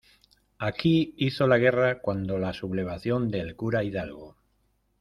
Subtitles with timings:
[0.57, 4.35] aquí hizo la guerra cuando la sublevación del cura Hidalgo.